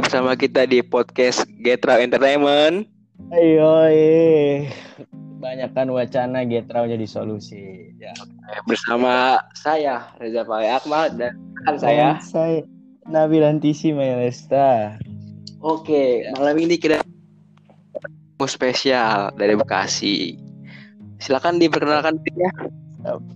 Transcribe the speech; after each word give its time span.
bersama 0.00 0.32
kita 0.32 0.64
di 0.64 0.80
podcast 0.80 1.44
Getra 1.60 2.00
Entertainment. 2.00 2.88
Ayo, 3.28 3.84
banyakkan 5.36 5.92
wacana 5.92 6.48
Getra 6.48 6.88
jadi 6.88 7.04
solusi. 7.04 7.92
Ya. 8.00 8.16
Bersama 8.64 9.36
saya 9.52 10.08
Reza 10.16 10.48
Pali 10.48 10.72
Akmal 10.72 11.12
dan 11.20 11.36
kan 11.68 11.76
saya. 11.76 12.16
saya 12.24 12.64
Nabil 13.04 13.44
Antisi 13.44 13.92
Mailesta. 13.92 14.96
Oke, 15.60 16.24
malam 16.40 16.56
ini 16.56 16.80
kita 16.80 17.04
mau 18.40 18.48
spesial 18.48 19.28
dari 19.36 19.52
Bekasi. 19.60 20.40
Silakan 21.20 21.60
diperkenalkan 21.60 22.16
dirinya. 22.24 22.50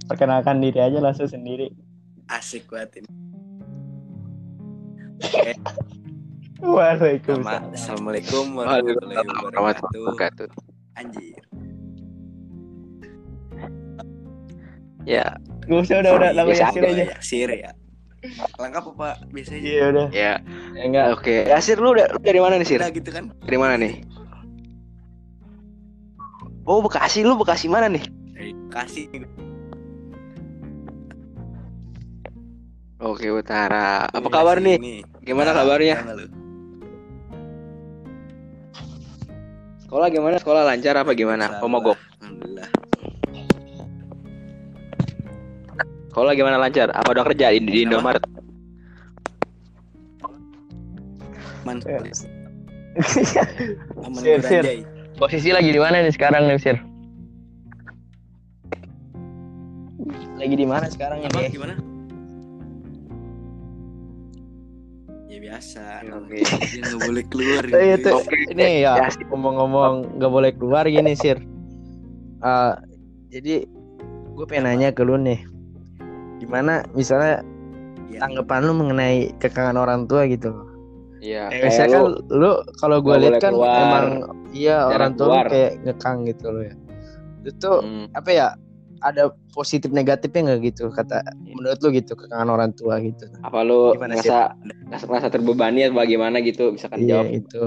Perkenalkan 0.09 0.65
diri 0.65 0.81
aja 0.81 1.05
langsung 1.05 1.29
sendiri. 1.29 1.69
Asik 2.33 2.67
banget 2.73 3.05
ini. 3.05 3.11
Waalaikumsalam. 6.57 7.77
Assalamualaikum 7.77 8.45
warahmatullahi 8.57 9.77
wabarakatuh. 10.01 10.49
Anjir. 10.97 11.43
Ya, 15.07 15.37
Gak 15.71 15.87
usah 15.87 16.03
udah 16.03 16.13
udah 16.19 16.31
nama 16.35 16.49
Biasa 16.51 16.65
Yasir 16.67 16.83
aja 16.83 16.91
aja. 16.91 17.05
Ya, 17.05 17.17
Sir 17.23 17.51
ya. 17.53 17.71
Lengkap 18.59 18.85
apa 18.97 19.09
biasanya? 19.31 19.61
Iya 19.63 19.85
udah. 19.93 20.07
ya. 20.11 20.33
Ya, 20.75 20.83
enggak. 20.83 21.07
Oke, 21.15 21.37
Yasir 21.47 21.77
lu, 21.79 21.95
da- 21.95 22.11
lu 22.11 22.19
dari 22.25 22.41
mana 22.43 22.59
nih, 22.59 22.67
Sir? 22.67 22.81
Udah 22.83 22.91
gitu 22.91 23.11
kan? 23.13 23.25
Dari 23.45 23.59
mana 23.61 23.75
nih? 23.79 24.03
Oh, 26.67 26.83
Bekasi. 26.83 27.23
Lu 27.23 27.39
Bekasi 27.39 27.69
mana 27.71 27.87
nih? 27.87 28.03
Kasih 28.73 29.07
Oke, 32.97 33.29
Utara. 33.31 34.09
Apa 34.11 34.29
kabar 34.33 34.57
nih? 34.59 35.05
Gimana 35.23 35.53
kabarnya? 35.53 36.01
Sekolah 39.87 40.11
gimana? 40.11 40.37
Sekolah 40.43 40.63
lancar 40.67 40.95
apa 40.99 41.15
gimana? 41.15 41.47
Alhamdulillah. 41.47 41.63
Oh, 41.63 41.71
mogok. 41.71 41.99
Alhamdulillah. 42.19 42.69
Sekolah 46.11 46.33
gimana 46.35 46.57
lancar? 46.59 46.91
Apa 46.91 47.09
udah 47.15 47.25
kerja 47.31 47.55
di, 47.55 47.61
di? 47.63 47.81
Indomaret? 47.87 48.25
Man, 51.63 51.79
Ya. 51.87 51.99
aman 54.03 54.21
Sir, 54.25 54.41
Sir. 54.43 54.65
Posisi 55.15 55.55
lagi 55.55 55.71
di 55.71 55.79
mana 55.79 56.03
nih 56.03 56.11
sekarang 56.11 56.51
nih, 56.51 56.59
Sir? 56.59 56.77
Lagi 60.35 60.55
di 60.59 60.67
mana 60.67 60.87
sekarang 60.91 61.23
Apa 61.23 61.47
ini? 61.47 61.55
gimana? 61.55 61.75
Biasa. 65.57 65.85
Oke. 66.13 66.39
Dia 66.71 66.81
nggak 66.85 67.01
boleh 67.03 67.25
keluar. 67.27 67.63
Gitu. 67.65 67.77
itu 67.97 68.11
Oke. 68.13 68.37
ini 68.53 68.69
ya 68.85 68.95
ngomong-ngomong 69.27 69.93
nggak 70.17 70.33
boleh 70.33 70.53
keluar 70.53 70.85
gini 70.85 71.13
sir 71.13 71.41
Eh, 72.37 72.75
jadi 73.33 73.65
gue 74.37 74.45
pengen 74.47 74.69
nanya 74.69 74.93
ke 74.93 75.01
lu 75.01 75.17
nih 75.17 75.41
gimana 76.39 76.85
misalnya 76.93 77.41
Ya. 78.07 78.23
tanggapan 78.23 78.63
lu 78.63 78.73
mengenai 78.73 79.35
kekangan 79.43 79.75
orang 79.75 80.07
tua 80.07 80.25
gitu 80.25 80.49
Iya, 81.19 81.51
Eh, 81.51 81.59
kayak 81.59 81.65
misalnya 81.67 81.99
kan 81.99 82.05
lu 82.07 82.11
lu 82.31 82.51
kalau 82.79 82.97
gue 83.03 83.17
lihat 83.19 83.43
kan 83.43 83.51
keluar, 83.51 83.77
emang 83.83 84.07
iya 84.55 84.77
orang 84.87 85.13
tua 85.17 85.27
keluar. 85.27 85.47
kayak 85.51 85.73
ngekang 85.83 86.17
gitu 86.25 86.47
loh 86.49 86.63
ya 86.63 86.75
itu 87.43 87.73
Hmm, 87.83 88.07
apa 88.15 88.31
ya 88.31 88.49
ada 89.07 89.31
positif 89.55 89.89
negatifnya 89.95 90.53
nggak 90.53 90.61
gitu 90.75 90.91
kata 90.91 91.23
menurut 91.47 91.79
lu 91.81 91.89
gitu 91.95 92.13
kekangan 92.19 92.51
orang 92.51 92.71
tua 92.75 92.99
gitu. 93.01 93.31
Apa 93.47 93.63
lu 93.63 93.95
Gimana 93.95 94.19
sih? 94.19 94.29
ngerasa 94.29 94.59
ngerasa, 94.91 95.05
ngerasa 95.07 95.29
terbebani 95.31 95.81
atau 95.87 95.97
bagaimana 95.97 96.37
gitu? 96.43 96.75
Misalkan 96.75 97.07
iya 97.07 97.23
jawab. 97.23 97.27
itu 97.31 97.65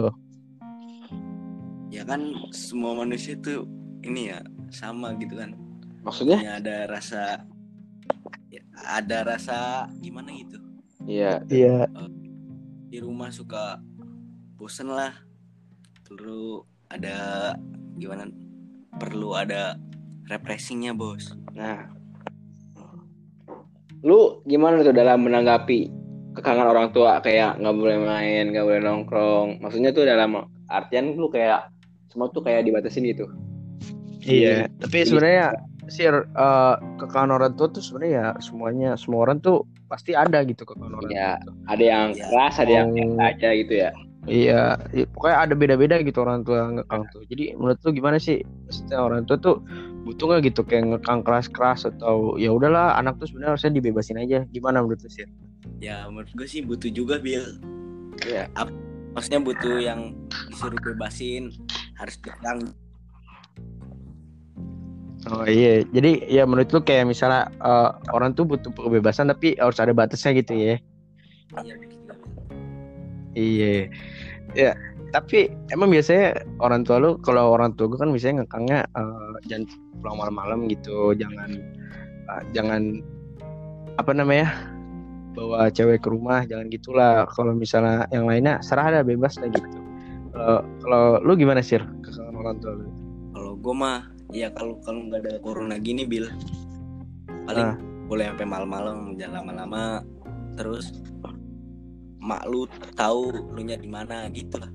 Ya 1.90 2.04
kan 2.06 2.22
semua 2.54 2.94
manusia 2.94 3.34
tuh 3.42 3.66
ini 4.06 4.30
ya 4.30 4.40
sama 4.70 5.18
gitu 5.18 5.36
kan. 5.40 5.58
maksudnya? 6.06 6.40
Punya 6.40 6.54
ada 6.64 6.78
rasa 6.88 7.24
ya, 8.54 8.62
ada 8.88 9.18
rasa 9.28 9.90
gimana 10.00 10.32
gitu. 10.32 10.58
iya. 11.10 11.44
Iya. 11.50 11.90
Di 12.88 13.02
rumah 13.04 13.34
suka 13.34 13.82
bosen 14.56 14.94
lah. 14.94 15.12
Perlu 16.08 16.64
ada 16.90 17.54
gimana 18.00 18.30
perlu 18.98 19.38
ada 19.38 19.78
refreshingnya 20.30 20.94
bos 20.94 21.34
nah 21.52 21.90
lu 24.00 24.40
gimana 24.48 24.80
tuh 24.80 24.96
dalam 24.96 25.28
menanggapi 25.28 25.92
kekangan 26.38 26.72
orang 26.72 26.88
tua 26.96 27.20
kayak 27.20 27.60
nggak 27.60 27.76
boleh 27.76 27.98
main 28.00 28.54
nggak 28.54 28.64
boleh 28.64 28.80
nongkrong 28.80 29.60
maksudnya 29.60 29.92
tuh 29.92 30.08
dalam 30.08 30.40
artian 30.72 31.18
lu 31.20 31.28
kayak 31.28 31.68
semua 32.08 32.32
tuh 32.32 32.40
kayak 32.40 32.64
dibatasin 32.64 33.04
gitu 33.06 33.28
Iya, 34.20 34.68
tapi 34.78 35.08
sebenarnya 35.08 35.56
sir 35.88 36.12
eh, 36.28 36.76
kekangan 37.02 37.32
orang 37.34 37.56
tua 37.56 37.72
tuh 37.72 37.82
sebenarnya 37.82 38.14
ya 38.14 38.28
semuanya 38.44 38.90
semua 38.94 39.26
orang 39.26 39.40
tuh 39.42 39.64
pasti 39.90 40.14
ada 40.14 40.44
gitu 40.46 40.68
kekangan 40.68 41.02
orang 41.02 41.10
Iya. 41.10 41.32
tua. 41.40 41.54
ada 41.66 41.84
yang 41.84 42.08
Iya. 42.14 42.26
keras 42.30 42.56
ada 42.62 42.72
yang 42.72 42.88
biasa 42.94 43.24
aja 43.26 43.50
gitu 43.58 43.74
ya 43.74 43.90
Iya, 44.30 44.78
i- 44.94 45.10
pokoknya 45.10 45.38
ada 45.50 45.54
beda-beda 45.58 45.96
gitu 46.00 46.22
orang 46.22 46.46
tua 46.46 46.70
ngekang 46.70 47.04
tuh. 47.10 47.26
Jadi 47.26 47.58
menurut 47.58 47.82
lu 47.82 47.90
gimana 47.92 48.18
sih? 48.22 48.40
Maksudnya 48.70 48.98
orang 49.02 49.26
tua 49.26 49.38
tuh 49.38 49.60
butuh 50.06 50.26
nggak 50.30 50.42
gitu 50.54 50.62
kayak 50.64 50.86
ngekang 50.96 51.26
keras-keras 51.26 51.90
atau 51.90 52.38
ya 52.38 52.54
udahlah 52.54 52.96
anak 52.96 53.18
tuh 53.18 53.28
sebenarnya 53.28 53.58
harusnya 53.58 53.74
dibebasin 53.74 54.22
aja. 54.22 54.46
Gimana 54.50 54.86
menurut 54.86 55.02
lu 55.02 55.10
sih? 55.10 55.26
ya 55.80 56.08
menurut 56.12 56.28
gue 56.36 56.48
sih 56.48 56.60
butuh 56.60 56.92
juga 56.92 57.20
bil 57.24 57.44
Iya. 58.28 58.52
maksudnya 59.16 59.40
butuh 59.40 59.80
yang 59.80 60.12
disuruh 60.52 60.76
bebasin 60.84 61.56
harus 61.96 62.20
datang 62.20 62.76
Oh 65.28 65.44
iya, 65.44 65.84
jadi 65.92 66.32
ya 66.32 66.44
menurut 66.48 66.72
lu 66.72 66.80
kayak 66.80 67.04
misalnya 67.04 67.52
eh, 67.60 67.90
orang 68.16 68.32
tuh 68.34 68.48
butuh 68.48 68.72
kebebasan 68.72 69.28
tapi 69.28 69.52
harus 69.60 69.76
ada 69.84 69.92
batasnya 69.92 70.32
gitu 70.32 70.56
ya. 70.56 70.80
Iya. 71.60 71.76
Iya. 73.36 73.92
Ya, 74.58 74.74
tapi 75.14 75.54
emang 75.70 75.94
biasanya 75.94 76.42
orang 76.62 76.82
tua 76.86 76.98
lu 76.98 77.18
kalau 77.22 77.54
orang 77.54 77.74
tua 77.78 77.90
gue 77.90 78.00
kan 78.02 78.10
biasanya 78.10 78.46
ngekangnya 78.46 78.80
eh, 78.98 79.34
jangan 79.50 79.66
pulang 80.02 80.18
malam-malam 80.18 80.60
gitu, 80.70 81.14
jangan 81.18 81.50
eh, 82.30 82.44
jangan 82.54 83.04
apa 83.98 84.12
namanya? 84.16 84.50
bawa 85.30 85.72
cewek 85.72 86.04
ke 86.04 86.10
rumah, 86.10 86.44
jangan 86.44 86.68
gitulah. 86.68 87.24
Kalau 87.32 87.54
misalnya 87.56 88.10
yang 88.12 88.28
lainnya 88.28 88.60
serah 88.60 88.92
ada 88.92 89.02
bebas 89.06 89.40
lah 89.40 89.48
gitu. 89.48 89.80
Kalau 90.34 90.58
kalau 90.84 91.04
lu 91.24 91.38
gimana 91.38 91.62
sih 91.64 91.80
kekangan 91.80 92.36
orang 92.36 92.58
tua 92.60 92.74
lu? 92.76 92.90
kalau 93.40 93.56
gue 93.56 93.76
mah 93.76 94.04
ya 94.36 94.52
kalau 94.54 94.78
kalau 94.84 95.10
nggak 95.10 95.26
ada 95.26 95.34
corona 95.42 95.80
gini 95.82 96.04
bil 96.04 96.28
paling 97.48 97.72
Ah. 97.72 97.78
boleh 98.06 98.30
sampai 98.30 98.46
malam-malam 98.46 99.18
jangan 99.18 99.42
lama-lama 99.42 100.04
terus 100.54 100.92
mak 102.20 102.44
lu 102.46 102.68
tahu 102.94 103.32
lu 103.50 103.62
nya 103.62 103.76
di 103.76 103.88
mana 103.88 104.28
gitu 104.30 104.58
lah 104.58 104.72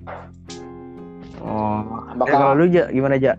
Oh, 1.36 1.82
Apakah- 2.08 2.24
eh, 2.24 2.32
kalau 2.32 2.54
lu 2.54 2.66
ja, 2.68 2.88
gimana 2.88 3.16
ja? 3.16 3.34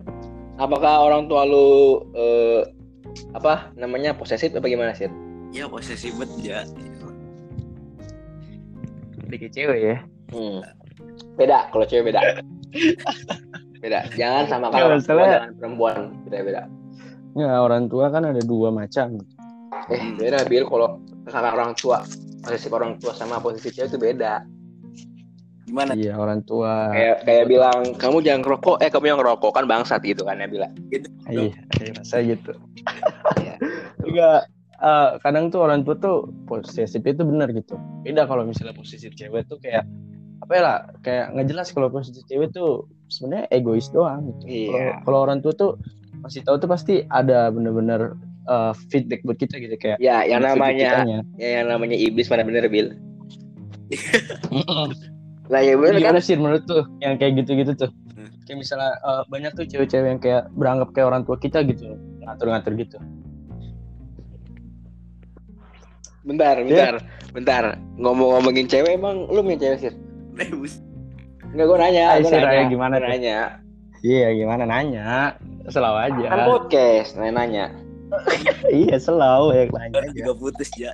apakah 0.56 1.02
orang 1.02 1.26
tua 1.26 1.42
lu 1.42 1.66
eh, 2.12 2.62
apa 3.32 3.72
namanya 3.74 4.12
posesif 4.12 4.52
apa 4.52 4.64
gimana 4.64 4.92
sih 4.92 5.08
ya 5.50 5.66
posesif 5.66 6.14
banget 6.14 6.38
ya 6.40 6.60
Dikit 9.26 9.50
cewek 9.50 9.80
ya. 9.82 9.96
Hmm. 10.30 10.62
Beda, 11.34 11.66
kalau 11.68 11.82
cewek 11.82 12.14
beda. 12.14 12.20
beda. 13.82 14.06
Jangan 14.14 14.44
sama 14.46 14.66
kalau 14.70 14.86
orang 14.88 15.02
tua 15.02 15.14
masalah- 15.14 15.26
dengan 15.26 15.52
perempuan. 15.58 15.98
Beda 16.22 16.38
beda. 16.42 16.62
Nggak, 17.34 17.58
orang 17.58 17.84
tua 17.90 18.04
kan 18.08 18.22
ada 18.24 18.38
dua 18.40 18.68
macam. 18.70 19.18
Eh, 19.90 20.02
beda 20.14 20.46
bil 20.46 20.64
kalau 20.64 21.02
kakak 21.26 21.52
orang 21.52 21.74
tua 21.74 22.06
posisi 22.46 22.68
orang 22.70 22.92
tua 23.02 23.12
sama 23.12 23.42
posisi 23.42 23.68
cewek 23.74 23.90
itu 23.90 23.98
beda. 23.98 24.34
gimana 25.66 25.98
Iya, 25.98 26.14
orang 26.14 26.46
tua. 26.46 26.94
Kayak 26.94 27.16
kayak 27.26 27.44
bilang 27.50 27.80
kamu 27.98 28.22
jangan 28.22 28.40
ngerokok, 28.46 28.76
eh 28.86 28.90
kamu 28.90 29.06
yang 29.10 29.18
ngerokok 29.18 29.50
kan 29.50 29.64
bangsat 29.66 30.00
gitu 30.06 30.22
kan 30.22 30.38
ya 30.38 30.46
bilang. 30.46 30.70
gitu 30.94 31.10
Iya, 31.26 31.50
rasa 31.98 32.22
gitu. 32.22 32.54
Iya. 33.42 33.54
Enggak 34.06 34.40
eh, 34.78 35.10
kadang 35.26 35.50
tuh 35.50 35.66
orang 35.66 35.82
tua 35.82 35.98
tuh 35.98 36.30
posesif 36.46 37.02
itu 37.02 37.22
benar 37.26 37.50
gitu. 37.50 37.74
Beda 38.06 38.30
kalau 38.30 38.46
misalnya 38.46 38.78
posesif 38.78 39.18
cewek 39.18 39.50
tuh 39.50 39.58
kayak 39.58 39.82
apa 40.46 40.52
ya 40.54 40.62
lah, 40.62 40.78
kayak 41.02 41.34
nggak 41.34 41.46
jelas 41.50 41.74
kalau 41.74 41.90
posesif 41.90 42.22
cewek 42.30 42.54
tuh 42.54 42.86
sebenarnya 43.10 43.50
egois 43.50 43.90
doang 43.90 44.30
gitu. 44.30 44.70
Iya. 44.70 44.70
Kalau 44.70 45.02
kalau 45.02 45.18
orang 45.26 45.38
tua 45.42 45.52
tuh 45.58 45.70
masih 46.22 46.46
tahu 46.46 46.62
tuh 46.62 46.70
pasti 46.70 47.02
ada 47.10 47.50
bener-bener 47.50 48.14
eh, 48.46 48.72
feedback 48.88 49.20
buat 49.22 49.36
kita 49.36 49.58
gitu 49.58 49.74
kayak 49.76 49.98
Ya, 49.98 50.22
yang 50.22 50.42
namanya 50.42 51.02
kitanya. 51.02 51.18
ya, 51.36 51.48
yang 51.60 51.66
namanya 51.68 51.96
iblis 51.98 52.26
mana 52.26 52.42
bener 52.42 52.66
bil. 52.66 52.94
Lah 55.46 55.60
ya 55.62 55.78
bener 55.78 55.94
kan? 55.94 56.00
Gimana 56.02 56.20
sih 56.20 56.34
menurut 56.34 56.66
tuh 56.66 56.82
yang 56.98 57.14
kayak 57.16 57.42
gitu-gitu 57.42 57.72
tuh? 57.76 57.90
Hmm. 58.14 58.26
Kayak 58.44 58.58
misalnya 58.66 58.92
eh, 58.98 59.22
banyak 59.26 59.52
tuh 59.54 59.64
cewek-cewek 59.66 60.08
yang 60.08 60.20
kayak 60.20 60.42
beranggap 60.54 60.90
kayak 60.90 61.06
orang 61.06 61.22
tua 61.22 61.36
kita 61.36 61.62
gitu, 61.62 61.94
ngatur-ngatur 62.22 62.74
gitu. 62.74 62.98
Bentar, 66.26 66.58
bentar, 66.58 66.94
bentar. 67.30 67.64
Ngomong-ngomongin 67.96 68.66
cewek 68.66 68.98
emang 68.98 69.30
lu 69.30 69.46
punya 69.46 69.58
cewek 69.62 69.78
sih? 69.78 69.92
Eh. 70.42 70.50
Enggak 71.54 71.66
gue 71.70 71.78
nanya, 71.78 72.04
Ayo, 72.12 72.26
gue 72.26 72.30
Sir, 72.34 72.42
nanya. 72.42 72.66
gimana 72.66 72.94
Gua 72.98 73.06
nanya. 73.08 73.38
Iya 74.04 74.28
gimana 74.36 74.62
nanya 74.68 75.34
Selalu 75.66 75.98
aja 75.98 76.26
Kan 76.28 76.40
podcast, 76.44 77.16
nanya 77.16 77.32
nanya. 77.32 77.64
Iya 78.70 78.96
selalu 78.98 79.46
ya 79.50 79.62
nanya 79.74 79.98
aja 80.06 80.10
Juga 80.14 80.32
putus 80.38 80.70
ya. 80.78 80.92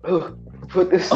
Uh, 0.00 0.32
putus. 0.72 1.12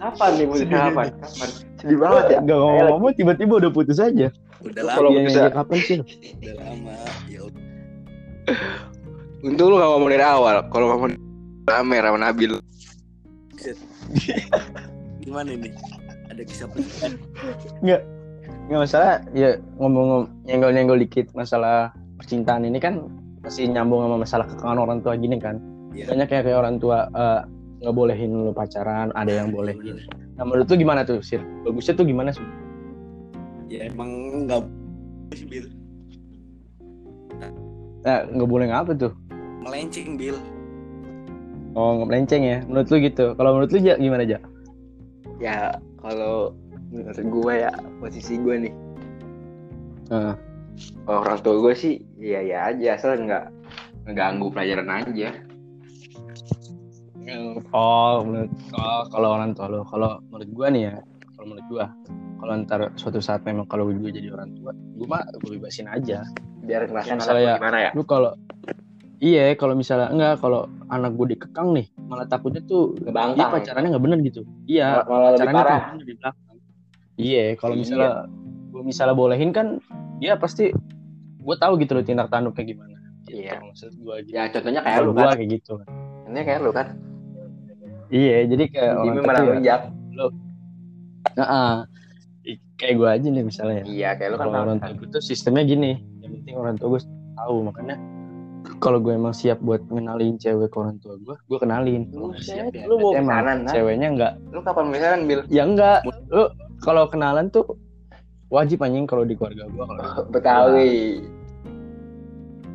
Kapan 0.00 0.30
nih 0.40 0.46
putus? 0.48 0.64
Kapan? 0.68 1.06
Kapan? 1.20 1.48
Sedih 1.76 1.98
banget 2.00 2.24
ya. 2.32 2.38
Gak 2.40 2.58
ngomong-ngomong 2.58 3.12
tiba-tiba 3.12 3.52
udah 3.60 3.72
putus 3.72 3.98
aja 4.00 4.32
Udah 4.64 4.82
Kalau 4.88 5.12
lama, 5.12 5.20
Iya, 5.20 5.28
putus 5.28 5.36
ya. 5.36 5.50
kapan 5.52 5.78
sih 5.84 5.96
udah 6.00 6.54
lama. 6.64 6.94
Ya 7.28 7.40
udah. 7.44 7.62
Untung 9.44 9.68
lu 9.68 9.74
gak 9.76 9.90
ngomong 9.92 10.10
dari 10.10 10.24
awal. 10.24 10.56
Kalau 10.72 10.86
ngomong 10.96 11.10
rame 11.68 11.96
sama 12.00 12.18
Nabil. 12.18 12.52
Gimana 15.20 15.50
nih? 15.52 15.72
Ada 16.32 16.42
kisah 16.46 16.66
pernikahan? 16.72 17.12
Nggak 18.66 18.80
masalah 18.82 19.22
ya 19.30 19.58
ngomong 19.78 20.26
nyenggol-nyenggol 20.46 20.98
dikit 20.98 21.30
masalah 21.34 21.90
percintaan 22.18 22.66
ini 22.66 22.78
kan 22.78 23.06
masih 23.46 23.70
nyambung 23.70 24.02
sama 24.02 24.16
masalah 24.18 24.46
kekangan 24.50 24.78
orang 24.82 24.98
tua 25.00 25.14
gini 25.14 25.38
kan 25.38 25.62
Iya. 25.96 26.12
banyak 26.12 26.28
kayak 26.28 26.42
kayak 26.44 26.58
orang 26.60 26.76
tua 26.76 27.08
eh, 27.08 27.40
nggak 27.80 27.94
bolehin 27.94 28.30
lu 28.34 28.52
pacaran 28.52 29.08
ada 29.14 29.32
yang 29.32 29.48
bolehin 29.48 29.96
nah 30.36 30.44
menurut 30.44 30.68
lu 30.68 30.76
gimana 30.76 31.06
tuh 31.06 31.22
sir 31.24 31.40
bagusnya 31.62 31.94
tuh 31.94 32.04
gimana 32.04 32.34
sih 32.34 32.44
Ya 33.66 33.90
emang 33.90 34.06
enggak 34.30 34.62
sih, 35.34 35.42
Bil. 35.42 35.66
nah 38.06 38.22
nggak 38.28 38.46
boleh 38.46 38.66
ngapa 38.70 38.92
tuh 38.94 39.12
Melenceng, 39.66 40.14
Bil. 40.14 40.36
oh 41.74 41.98
nggak 41.98 42.08
melenceng 42.12 42.42
ya 42.44 42.58
menurut 42.68 42.86
lu 42.90 42.96
gitu 43.02 43.34
kalau 43.34 43.50
menurut 43.58 43.70
lu 43.74 43.78
ja, 43.80 43.94
gimana 43.96 44.22
aja 44.22 44.38
Ya 45.36 45.76
kalau 46.00 46.56
menurut 46.88 47.20
gue 47.20 47.54
ya 47.60 47.68
posisi 48.00 48.40
gue 48.40 48.56
nih. 48.56 48.74
Heeh. 50.08 50.34
Oh, 51.04 51.18
orang 51.18 51.38
tua 51.38 51.54
gue 51.60 51.74
sih 51.74 51.94
iya 52.16 52.40
ya 52.42 52.58
aja 52.68 52.88
asal 52.94 53.16
nggak 53.18 53.44
ngeganggu 54.04 54.46
pelajaran 54.48 54.90
aja. 55.02 55.30
oh 57.72 58.22
menurut 58.22 58.52
oh, 58.72 59.02
kalau 59.08 59.28
orang 59.32 59.50
tua 59.50 59.66
lu 59.68 59.82
kalau 59.84 60.22
menurut 60.26 60.50
gua 60.52 60.66
nih 60.68 60.82
ya 60.84 60.94
kalau 61.34 61.46
menurut 61.48 61.66
gua 61.66 61.84
kalau 62.36 62.52
ntar 62.60 62.80
suatu 62.94 63.18
saat 63.18 63.42
memang 63.42 63.66
kalau 63.66 63.88
gue 63.88 64.10
jadi 64.10 64.30
orang 64.30 64.54
tua 64.54 64.70
gua 64.94 65.06
mah 65.08 65.22
gue 65.36 65.50
bebasin 65.52 65.88
aja 65.88 66.22
Biar 66.60 66.82
ngerasain 66.84 67.16
Misalnya 67.16 67.40
ya- 67.40 67.46
gue 67.48 67.58
gimana 67.58 67.78
ya? 67.80 67.90
lu 67.92 68.02
kalau 68.04 68.30
iya 69.18 69.54
kalau 69.54 69.74
misalnya 69.74 70.08
enggak 70.08 70.38
kalau 70.38 70.60
anak 70.86 71.14
gue 71.14 71.26
dikekang 71.32 71.68
nih 71.72 71.86
malah 72.00 72.26
takutnya 72.26 72.62
tuh 72.62 72.94
Ngebangkang. 72.96 73.50
pacarannya 73.52 73.88
nggak 73.90 74.04
bener 74.04 74.18
gitu 74.22 74.40
iya 74.64 74.86
Mal- 74.96 75.06
Malah 75.08 75.30
lebih 75.32 75.40
pacarannya 75.40 75.64
parah. 75.64 75.80
tuh 75.90 76.04
di 76.04 76.14
belakang 76.14 76.56
iya 77.16 77.44
kalau 77.56 77.74
Iya. 77.74 77.80
misalnya 77.80 78.10
gue 78.68 78.82
misalnya 78.84 79.14
bolehin 79.14 79.50
kan 79.50 79.66
dia 80.16 80.34
pasti 80.34 80.72
gue 81.38 81.56
tahu 81.56 81.72
gitu 81.78 81.92
loh 81.92 82.02
tindak 82.02 82.26
tanduknya 82.26 82.64
gimana 82.66 82.96
gitu, 83.22 83.38
Iya. 83.38 83.58
maksud 83.60 83.92
gue 83.92 84.14
gitu 84.22 84.32
Ya 84.32 84.48
contohnya 84.48 84.80
kayak 84.80 84.98
lu 85.00 85.12
kan. 85.12 85.26
kayak 85.32 85.50
gitu 85.52 85.72
Ini 86.26 86.40
kayak 86.42 86.60
lu 86.60 86.70
kan. 86.70 86.86
iya 88.08 88.36
jadi 88.44 88.64
kayak 88.66 88.92
orang 88.94 89.04
Jimmy 89.08 89.20
malah 89.20 89.36
ya, 89.36 89.50
menjak. 89.52 89.80
nah, 91.34 91.46
ah, 91.46 91.74
i- 92.42 92.62
kayak 92.74 92.94
gue 92.94 93.08
aja 93.10 93.26
nih 93.28 93.44
misalnya 93.44 93.76
ya 93.76 93.84
Iya 93.84 94.10
kayak 94.16 94.30
lu 94.30 94.36
kan. 94.36 94.46
kalau 94.46 94.58
orang 94.64 94.78
tua 94.78 94.92
gue 94.94 95.08
tuh 95.10 95.20
sistemnya 95.20 95.64
gini 95.64 95.90
yang 96.20 96.32
penting 96.34 96.54
orang 96.56 96.74
tua 96.76 96.88
gue 96.92 97.02
tahu 97.34 97.56
makanya 97.62 97.96
kalau 98.76 98.98
gue 98.98 99.12
emang 99.12 99.30
siap 99.30 99.58
buat 99.60 99.82
ngenalin 99.86 100.36
cewek 100.36 100.68
ke 100.68 100.76
orang 100.76 100.98
tua 100.98 101.14
gue 101.16 101.34
gue 101.36 101.58
kenalin 101.58 102.02
nggak 102.08 102.40
siap 102.40 102.66
Buset, 102.66 102.74
ya 102.74 102.84
lu 102.84 102.94
mau 102.96 103.12
kenalan, 103.12 103.56
Nan? 103.62 103.70
ceweknya 103.70 104.08
enggak 104.08 104.32
Lu 104.48 104.60
kapan 104.60 104.84
misalkan 104.88 105.20
Bil? 105.24 105.40
ya 105.48 105.62
enggak 105.64 105.98
lu 106.26 106.44
kalau 106.78 107.04
kenalan 107.06 107.46
tuh 107.48 107.66
wajib 108.48 108.78
anjing 108.80 109.04
kalau 109.04 109.22
di 109.22 109.34
keluarga 109.34 109.64
gue 109.64 109.84
kalau 109.84 110.02
Betawi. 110.34 111.22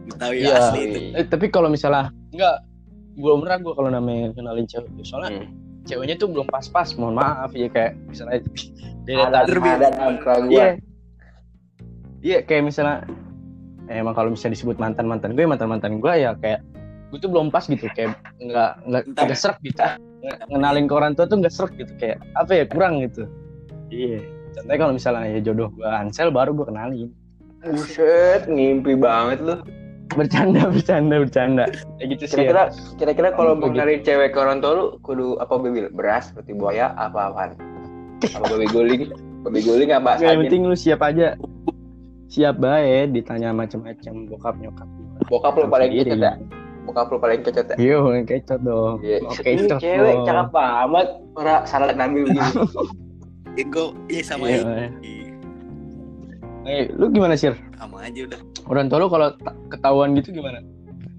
Betawi 0.04 0.36
Iya. 0.42 0.56
asli 0.58 0.82
itu. 0.84 1.00
eh, 1.14 1.26
tapi 1.26 1.48
kalau 1.48 1.68
misalnya 1.68 2.12
enggak 2.30 2.56
belum 3.14 3.40
pernah 3.40 3.58
gue 3.60 3.74
kalau 3.74 3.90
namanya 3.90 4.32
kenalin 4.34 4.66
cewek 4.66 4.88
soalnya 5.02 5.32
Hmm. 5.38 5.48
ceweknya 5.84 6.16
tuh 6.16 6.28
belum 6.28 6.48
pas-pas 6.48 6.94
mohon 6.94 7.16
maaf 7.16 7.52
ya 7.52 7.68
kayak 7.68 7.96
misalnya 8.06 8.40
dia 9.06 9.26
Ada 9.26 9.44
ada. 9.44 9.96
Iya. 10.48 10.68
Iya 12.22 12.38
kayak 12.42 12.64
misalnya 12.64 13.02
eh, 13.88 13.98
emang 13.98 14.14
kalau 14.14 14.30
misalnya 14.30 14.54
disebut 14.54 14.78
mantan 14.78 15.06
mantan 15.06 15.34
gue 15.34 15.44
mantan 15.44 15.68
mantan 15.68 15.98
gue 15.98 16.14
ya 16.14 16.38
kayak 16.38 16.62
gue 17.10 17.20
tuh 17.20 17.28
belum 17.28 17.50
pas 17.50 17.66
gitu 17.66 17.88
kayak 17.90 18.14
nggak 18.38 18.72
nggak 18.86 19.04
Entah. 19.06 19.24
nggak 19.26 19.38
serak 19.38 19.58
gitu 19.60 19.84
Nge- 20.22 20.40
ngenalin 20.48 20.86
ke 20.86 20.94
orang 20.94 21.12
tua 21.12 21.26
tuh 21.26 21.38
nggak 21.38 21.52
serak 21.52 21.74
gitu 21.76 21.92
kayak 21.98 22.18
apa 22.34 22.52
ya 22.54 22.66
kurang 22.66 23.02
gitu 23.02 23.24
iya 23.90 24.22
contohnya 24.52 24.78
kalau 24.78 24.94
misalnya 24.94 25.26
ya 25.28 25.40
jodoh 25.42 25.70
gue 25.72 25.88
Ansel 25.88 26.30
baru 26.30 26.52
gue 26.54 26.68
kenalin 26.68 27.10
Buset, 27.62 28.50
ngimpi 28.50 28.98
banget 28.98 29.38
lu. 29.46 29.56
bercanda 30.12 30.68
bercanda 30.68 31.16
bercanda 31.22 31.66
kayak 32.02 32.08
gitu 32.18 32.24
sih 32.26 32.36
Kira-kira 32.44 32.64
ya. 32.68 32.70
kira-kira 33.00 33.30
kalau 33.32 33.54
mau 33.56 33.70
nyari 33.70 34.02
cewek 34.02 34.34
ke 34.34 34.38
orang 34.42 34.60
tua 34.60 34.72
lu 34.76 34.86
kudu 35.00 35.40
apa 35.40 35.56
Bil? 35.56 35.88
Beras 35.94 36.34
seperti 36.34 36.52
buaya 36.52 36.92
apa 37.00 37.32
apaan? 37.32 37.56
Apa 38.28 38.44
babi 38.44 38.68
guling? 38.68 39.14
Babi 39.48 39.60
guling 39.64 39.96
apa 39.96 40.20
yang 40.20 40.44
penting 40.44 40.68
lu 40.68 40.76
siap 40.76 41.00
aja 41.00 41.40
siap 42.28 42.60
baik 42.60 43.16
ditanya 43.16 43.56
macam-macam 43.56 44.28
bokap 44.28 44.56
nyokap 44.60 44.88
Bokap 45.30 45.54
lu 45.56 45.70
paling 45.70 45.92
kecet 45.94 46.18
ya? 46.20 46.34
Bokap 46.84 47.08
lu 47.08 47.18
paling 47.22 47.40
kecet 47.46 47.66
ya? 47.72 47.76
Yo, 47.78 48.12
kecot 48.26 48.60
dong. 48.66 49.00
Iya. 49.00 49.22
Ini 49.22 49.64
kecot 49.64 49.80
cewek 49.80 50.16
dong. 50.18 50.26
cakep 50.28 50.48
banget. 50.50 51.08
Ora 51.38 51.56
salah 51.64 51.94
ngambil 51.94 52.24
gini. 52.34 52.42
Ya, 53.60 53.64
gue 53.68 53.88
iya 54.08 54.24
sama 54.24 54.48
Iya, 54.48 54.64
iya. 55.04 55.28
Eh, 56.62 56.84
lu 56.94 57.10
gimana 57.10 57.34
sih? 57.36 57.52
Sama 57.76 58.06
aja 58.06 58.20
udah. 58.24 58.40
Orang 58.70 58.88
tua 58.88 59.02
lu 59.02 59.10
kalau 59.10 59.34
ta- 59.42 59.58
ketahuan 59.68 60.14
gitu 60.16 60.32
gimana? 60.32 60.62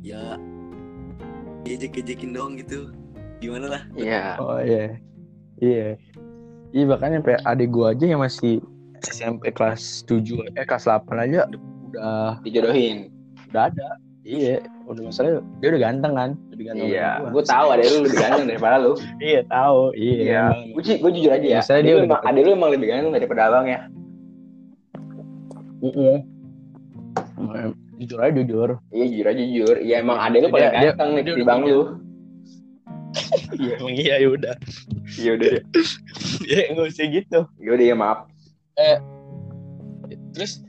Ya 0.00 0.38
ejek-ejekin 1.66 2.32
doang 2.34 2.54
gitu. 2.56 2.90
Gimana 3.42 3.66
lah? 3.68 3.82
Iya. 3.98 4.38
Oh 4.38 4.58
iya. 4.62 4.96
Iya. 5.58 5.98
Iya 6.72 6.84
bahkan 6.88 7.12
sampai 7.20 7.36
adik 7.44 7.68
gua 7.68 7.92
aja 7.92 8.06
yang 8.06 8.22
masih 8.22 8.62
SMP 9.02 9.50
kelas 9.52 10.06
7 10.06 10.46
eh 10.56 10.64
kelas 10.64 10.86
8 10.86 11.10
aja 11.20 11.44
udah 11.90 12.38
Dijodohin. 12.46 13.10
udah 13.50 13.68
ada. 13.68 13.88
Iya, 14.32 14.56
udah 14.88 15.02
masalah 15.04 15.30
dia 15.60 15.68
udah 15.68 15.82
ganteng 15.82 16.12
kan? 16.16 16.30
Lebih 16.48 16.64
ganteng 16.64 16.88
Iya. 16.88 17.04
dari 17.04 17.20
gua. 17.20 17.28
Gue 17.30 17.44
tahu 17.44 17.66
ada 17.68 17.82
lu 17.84 17.98
lebih 18.00 18.16
ganteng 18.16 18.46
daripada 18.48 18.76
lu. 18.80 18.92
Iya, 19.28 19.40
tahu. 19.44 19.78
Iya. 19.92 20.16
Iya. 20.24 20.42
Gue 20.72 20.82
gue 20.96 21.10
jujur 21.12 21.30
aja 21.30 21.46
ya. 21.46 21.58
Misalnya 21.60 21.76
Adik 21.76 21.84
dia 21.84 21.92
lu 21.92 21.98
udah 21.98 22.06
emang, 22.08 22.16
deket. 22.18 22.30
adik 22.32 22.42
lu 22.42 22.50
emang 22.50 22.70
lebih 22.72 22.86
ganteng 22.88 23.12
daripada 23.12 23.40
abang 23.46 23.66
ya. 23.68 23.80
Iya. 25.82 26.14
Jujur 28.00 28.18
aja 28.18 28.32
jujur. 28.34 28.68
Iya 28.90 29.04
jujur 29.06 29.26
aja 29.28 29.42
jujur. 29.44 29.76
Iya 29.78 29.94
emang 30.00 30.18
adik 30.18 30.38
lu 30.40 30.48
Dia- 30.48 30.54
paling 30.54 30.70
dia- 30.72 30.82
ganteng 30.90 31.08
nih 31.12 31.22
dia 31.22 31.34
di 31.36 31.44
bang 31.44 31.60
lu. 31.62 31.80
Iya, 33.52 33.76
emang 33.76 33.92
iya 33.92 34.14
ya 34.16 34.28
udah. 34.30 34.54
Iya 35.14 35.30
udah. 35.36 35.50
Ya 36.50 36.58
enggak 36.72 36.86
usah 36.88 37.06
gitu. 37.06 37.38
Ya 37.60 37.70
udah 37.70 37.86
ya 37.86 37.96
maaf. 37.96 38.18
terus 40.32 40.64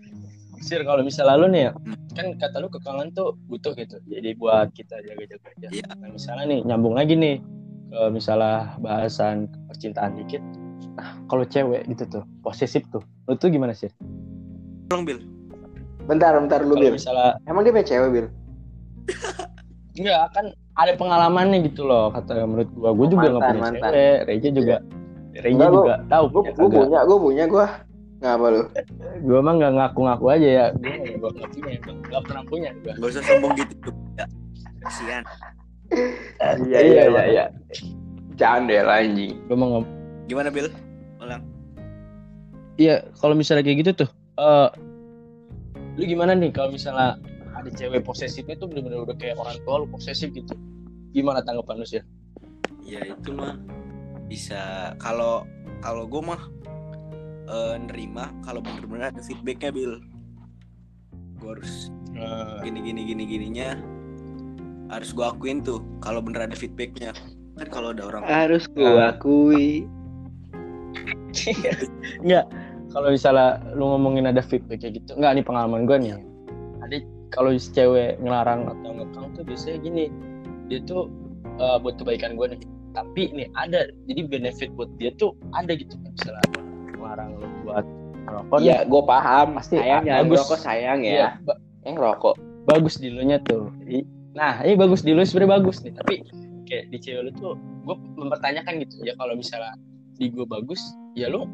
sir 0.60 0.84
kalau 0.84 1.00
misalnya 1.02 1.40
lu 1.40 1.48
nih 1.48 1.62
ya 1.68 1.72
kan 2.14 2.26
kata 2.36 2.58
lu 2.58 2.68
kekangan 2.68 3.10
tuh 3.12 3.34
butuh 3.44 3.74
gitu 3.74 3.98
jadi 4.04 4.34
buat 4.34 4.70
kita 4.72 5.02
jaga-jaga 5.02 5.48
aja 5.52 5.68
Iya. 5.72 5.88
nah 5.92 6.10
misalnya 6.10 6.46
nih 6.48 6.60
nyambung 6.64 6.94
lagi 6.94 7.14
nih 7.14 7.36
ke 7.90 8.00
misalnya 8.10 8.54
bahasan 8.78 9.36
percintaan 9.68 10.14
dikit 10.16 10.42
nah 10.94 11.18
kalau 11.26 11.42
cewek 11.44 11.86
gitu 11.88 12.06
tuh 12.08 12.24
posesif 12.40 12.86
tuh 12.88 13.02
lu 13.24 13.34
tuh 13.34 13.50
gimana 13.50 13.72
sih 13.72 13.90
Tolong 14.86 15.04
Bil. 15.04 15.20
Bentar 16.04 16.36
bentar 16.36 16.62
lu 16.62 16.72
kalau 16.72 16.84
Bil. 16.84 16.94
misalnya 16.94 17.40
Emang 17.44 17.62
dia 17.62 17.72
punya 17.72 17.88
cewek 17.88 18.10
Bil? 18.12 18.28
enggak 19.94 20.22
kan 20.32 20.46
ada 20.74 20.94
pengalamannya 20.94 21.60
gitu 21.64 21.84
loh 21.84 22.10
kata 22.10 22.44
menurut 22.44 22.70
gua 22.74 22.92
gua 22.92 23.08
juga 23.08 23.26
nggak 23.28 23.42
punya 23.44 23.62
mantan. 23.64 23.82
cewek 23.88 24.18
Reja 24.24 24.50
juga 24.52 24.76
Reja 25.34 25.50
Enggak, 25.50 25.70
gua- 25.70 25.78
juga 25.80 25.96
tahu 26.08 26.26
Gue 26.30 26.44
punya 26.70 27.00
gue 27.04 27.18
punya 27.20 27.44
gue. 27.48 27.66
Ngapa 28.24 28.48
lu? 28.56 28.62
gua 29.28 29.40
mah 29.44 29.54
nggak 29.60 29.72
ngaku-ngaku 29.76 30.26
aja 30.32 30.48
ya 30.48 30.66
gua 31.20 31.30
nggak 31.36 31.50
punya 31.52 31.76
nggak 31.84 32.24
pernah 32.24 32.44
punya 32.48 32.70
gua 32.80 32.94
Gak 32.96 33.10
usah 33.20 33.24
sombong 33.28 33.54
gitu. 33.60 33.76
Ya. 34.16 34.26
Kasihan. 34.80 35.24
Iya 36.64 36.80
iya 36.80 37.04
iya. 37.12 37.24
iya. 37.28 37.46
Canda 38.40 38.80
lah 38.88 39.04
anjing. 39.04 39.36
gua 39.52 39.56
mau 39.60 39.68
ngom- 39.78 39.92
Gimana 40.32 40.48
Bil? 40.48 40.72
Ulang. 41.20 41.44
Iya, 42.80 43.06
kalau 43.20 43.36
misalnya 43.36 43.62
kayak 43.62 43.86
gitu 43.86 43.92
tuh, 44.08 44.10
eh 44.40 44.70
lu 45.94 46.04
gimana 46.10 46.34
nih 46.34 46.50
kalau 46.50 46.74
misalnya 46.74 47.22
ada 47.54 47.70
cewek 47.70 48.02
posesifnya 48.02 48.58
tuh 48.58 48.66
bener-bener 48.66 49.06
udah 49.06 49.14
kayak 49.14 49.38
orang 49.38 49.60
tua 49.62 49.84
lu 49.84 49.88
posesif 49.92 50.32
gitu. 50.34 50.56
Gimana 51.14 51.46
tanggapan 51.46 51.84
lu 51.84 51.86
sih? 51.86 52.02
Ya 52.82 53.04
itu 53.04 53.30
mah 53.36 53.60
bisa 54.26 54.96
kalau 54.98 55.46
kalau 55.86 56.08
gue 56.10 56.24
mah 56.24 56.42
eh, 57.50 57.76
nerima 57.80 58.32
kalau 58.46 58.64
bener-bener 58.64 59.12
ada 59.12 59.22
feedbacknya 59.24 59.72
Bil. 59.74 60.00
Gue 61.40 61.50
harus 61.60 61.92
gini 62.64 62.80
gini 62.86 63.02
gini 63.10 63.24
gininya 63.26 63.70
harus 64.94 65.10
gue 65.18 65.26
akuin 65.26 65.66
tuh 65.66 65.82
kalau 66.06 66.22
bener 66.22 66.46
ada 66.46 66.54
feedbacknya 66.54 67.18
kan 67.58 67.68
kalau 67.70 67.94
ada 67.94 68.10
orang 68.10 68.22
Harus 68.26 68.66
gua 68.74 69.14
akui. 69.14 69.86
Enggak. 72.24 72.46
Kalau 72.94 73.10
misalnya 73.10 73.58
lu 73.74 73.90
ngomongin 73.90 74.30
ada 74.30 74.46
feedback 74.46 74.86
kayak 74.86 75.02
gitu, 75.02 75.18
enggak 75.18 75.34
nih 75.34 75.46
pengalaman 75.46 75.90
gue 75.90 75.98
nih. 75.98 76.14
Ada 76.86 77.02
kalau 77.34 77.50
cewek 77.58 78.22
ngelarang 78.22 78.70
atau 78.70 78.90
ngekang 79.02 79.34
tuh 79.34 79.42
biasanya 79.42 79.78
gini, 79.82 80.06
dia 80.70 80.78
tuh 80.86 81.10
uh, 81.58 81.82
buat 81.82 81.98
kebaikan 81.98 82.38
gue 82.38 82.54
nih. 82.54 82.62
Tapi 82.94 83.34
nih 83.34 83.50
ada, 83.58 83.90
jadi 84.06 84.22
benefit 84.30 84.70
buat 84.78 84.94
dia 85.02 85.10
tuh 85.18 85.34
ada 85.58 85.74
gitu 85.74 85.98
misalnya 86.06 86.46
ngelarang 87.04 87.30
lu 87.36 87.48
buat 87.62 87.86
ngerokok. 88.24 88.58
Iya, 88.58 88.78
gue 88.84 89.02
paham. 89.04 89.48
Pasti 89.54 89.76
sayang 89.76 90.02
ya, 90.02 90.16
bagus. 90.18 90.40
ngerokok 90.40 90.60
sayang 90.60 91.00
Iya, 91.04 91.12
ya. 91.12 91.30
ba- 91.44 91.60
Yang 91.84 91.94
ngerokok. 92.00 92.36
bagus 92.64 92.94
di 92.96 93.08
lu 93.10 93.22
nya 93.22 93.38
tuh. 93.44 93.68
I- 93.84 94.08
Nah, 94.34 94.64
ini 94.64 94.74
bagus 94.74 95.04
di 95.04 95.12
lu 95.12 95.22
sebenarnya 95.22 95.52
bagus 95.54 95.78
nih, 95.80 95.94
tapi 95.94 96.24
kayak 96.64 96.90
di 96.90 96.98
cewek 96.98 97.22
lu 97.22 97.32
tuh 97.36 97.54
gue 97.84 97.96
mempertanyakan 98.18 98.82
gitu 98.82 99.04
ya 99.04 99.14
kalau 99.14 99.36
misalnya 99.36 99.76
di 100.16 100.26
gue 100.26 100.42
bagus, 100.42 100.80
ya 101.14 101.28
lu 101.28 101.46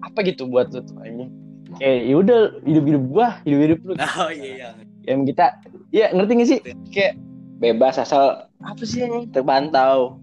apa 0.00 0.18
gitu 0.22 0.46
buat 0.46 0.72
lu 0.72 0.80
tuh 0.80 0.96
anjing. 0.98 1.30
Kayak 1.76 1.98
ya 2.02 2.14
udah 2.16 2.40
hidup-hidup 2.64 3.04
gua, 3.06 3.28
hidup-hidup 3.44 3.78
lu. 3.84 3.92
Oh 4.18 4.32
iya 4.32 4.48
iya. 4.50 4.68
Yang 5.04 5.20
kita 5.30 5.46
ya 5.90 6.06
ngerti 6.10 6.32
gak 6.34 6.48
sih? 6.48 6.60
Kayak 6.88 7.14
Bebas 7.58 7.98
asal 7.98 8.46
apa 8.58 8.82
sih 8.82 9.02
anjing? 9.02 9.30
terpantau. 9.30 10.18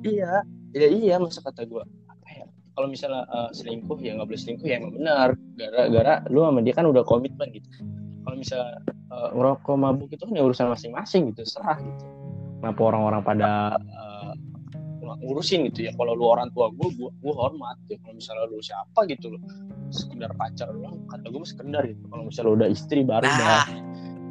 Iya, 0.00 0.44
ya 0.70 0.86
iya 0.86 1.14
masa 1.16 1.40
kata 1.40 1.64
gue 1.64 1.80
ya? 1.80 1.88
Kalau 2.74 2.88
misalnya 2.90 3.22
eh, 3.30 3.50
selingkuh 3.54 3.98
ya 4.02 4.18
nggak 4.18 4.28
boleh 4.28 4.40
selingkuh 4.40 4.66
ya 4.66 4.74
emang 4.82 4.92
benar. 4.98 5.28
Gara-gara 5.54 6.14
lu 6.30 6.42
sama 6.42 6.60
dia 6.60 6.74
kan 6.74 6.86
udah 6.90 7.02
komitmen 7.06 7.48
gitu. 7.54 7.68
Kalau 8.26 8.36
misalnya 8.36 8.82
eh, 8.90 9.28
ngerokok 9.34 9.76
mabuk 9.78 10.10
itu 10.10 10.22
kan 10.26 10.34
ya 10.34 10.42
urusan 10.42 10.66
masing-masing 10.74 11.30
gitu, 11.32 11.42
serah 11.46 11.78
gitu. 11.78 12.04
Kenapa 12.58 12.80
orang-orang 12.82 13.22
pada 13.22 13.50
eh, 13.78 14.32
ngurusin 15.22 15.70
gitu 15.70 15.86
ya? 15.86 15.92
Kalau 15.94 16.18
lu 16.18 16.26
orang 16.26 16.50
tua 16.50 16.72
gue, 16.74 16.88
gue, 16.98 17.10
gue 17.22 17.34
hormat. 17.34 17.78
Ya. 17.86 17.96
Kalau 18.02 18.14
misalnya 18.18 18.44
lu 18.50 18.58
siapa 18.58 19.00
gitu 19.06 19.36
lo, 19.36 19.38
sekedar 19.94 20.34
pacar 20.34 20.74
doang, 20.74 20.98
kata 21.06 21.26
gue 21.30 21.46
sekedar 21.46 21.82
gitu. 21.86 22.02
Kalau 22.10 22.22
misalnya 22.26 22.48
lu 22.50 22.54
udah 22.58 22.68
istri 22.72 23.00
baru 23.06 23.28
Nah, 23.28 23.38
dah. 23.38 23.66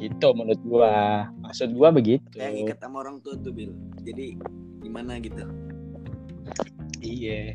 Itu 0.02 0.34
menurut 0.34 0.60
gua. 0.66 0.92
Maksud 1.40 1.72
gua 1.72 1.94
begitu. 1.94 2.26
yang 2.34 2.66
ikat 2.66 2.82
sama 2.82 3.06
orang 3.06 3.22
tua 3.22 3.38
tuh 3.38 3.54
Bil. 3.54 3.72
Jadi 4.02 4.36
gimana 4.82 5.16
gitu? 5.22 5.46
Iya. 7.00 7.54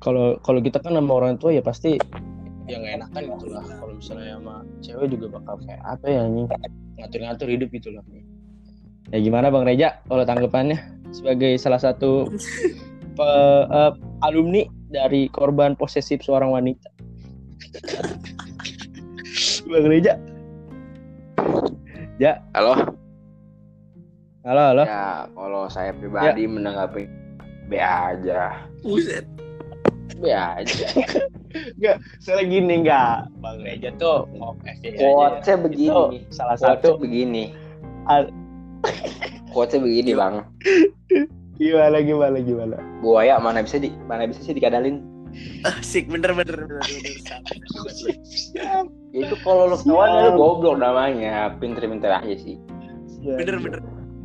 Kalau 0.00 0.40
kalau 0.40 0.64
kita 0.64 0.80
kan 0.80 0.96
sama 0.96 1.12
orang 1.12 1.36
tua 1.36 1.52
ya 1.52 1.60
pasti 1.60 2.00
ya 2.64 2.76
nggak 2.80 2.94
enakan 3.04 3.22
gitu 3.36 3.46
lah. 3.52 3.64
Kalau 3.68 3.92
misalnya 4.00 4.40
sama 4.40 4.54
cewek 4.80 5.06
juga 5.12 5.26
bakal 5.36 5.54
kayak 5.68 5.82
apa 5.84 6.06
ya 6.08 6.20
anjing 6.24 6.48
ngatur-ngatur 6.96 7.48
hidup 7.52 7.68
gitu 7.68 7.88
loh. 7.92 8.04
Ya 9.12 9.18
gimana 9.20 9.52
Bang 9.52 9.68
Reja 9.68 10.00
kalau 10.08 10.24
tanggapannya 10.24 10.78
sebagai 11.12 11.52
salah 11.60 11.82
satu 11.82 12.32
pe- 13.18 13.66
eh, 13.68 13.92
alumni 14.24 14.64
dari 14.88 15.28
korban 15.28 15.76
posesif 15.76 16.24
seorang 16.24 16.48
wanita. 16.48 16.88
Bang 19.68 19.84
Reja. 19.84 20.16
Ya, 22.20 22.36
Halo. 22.52 22.76
halo 24.44 24.62
halo. 24.72 24.84
Ya, 24.84 25.24
kalau 25.32 25.64
saya 25.72 25.92
pribadi 25.96 26.44
menanggapi 26.44 27.08
B 27.68 27.80
aja. 27.80 28.68
Buset. 28.84 29.24
Iya. 30.20 30.60
B 30.60 30.64
aja. 30.64 30.86
Enggak, 31.80 31.96
soalnya 32.20 32.44
gini 32.46 32.72
enggak. 32.84 33.16
Bang 33.40 33.58
Reja 33.64 33.90
tuh 33.96 34.28
mau 34.36 34.52
FYI 34.62 34.76
aja 34.76 34.88
ya. 34.88 34.98
Quotes-nya 35.00 35.56
begini. 35.64 35.88
Itu 35.90 36.30
salah 36.30 36.56
satu 36.60 37.00
begini. 37.00 37.44
Al- 38.06 38.32
Quotes-nya 39.50 39.80
begini, 39.82 40.12
Bang. 40.14 40.44
gimana 41.60 41.98
gimana 42.00 42.38
gimana. 42.40 42.76
Buaya 43.04 43.36
mana 43.36 43.60
bisa 43.60 43.76
di 43.76 43.92
mana 44.08 44.24
bisa 44.28 44.40
sih 44.40 44.56
dikadalin? 44.56 45.04
Asik 45.62 46.10
bener 46.10 46.34
bener 46.34 46.56
bener 46.56 46.80
bener. 46.80 47.14
Sama. 47.22 47.48
Ya 49.14 49.26
itu 49.26 49.36
kalau 49.42 49.70
lu 49.70 49.76
kawan 49.76 50.10
lu 50.26 50.30
goblok 50.38 50.76
namanya. 50.80 51.54
Pinter-pinter 51.60 52.10
aja 52.10 52.36
sih. 52.40 52.56
Bener 53.20 53.56
bener. 53.60 53.80